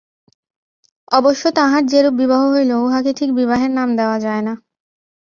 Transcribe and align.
অবশ্য 1.11 1.43
তাঁহার 1.51 1.83
যেরূপ 1.85 2.13
বিবাহ 2.13 2.41
হইল, 2.51 2.71
উহাকে 2.77 3.11
ঠিক 3.13 3.29
বিবাহের 3.33 3.71
নাম 3.71 3.89
দেওয়া 3.95 4.17
যায় 4.19 4.41
না। 4.41 4.53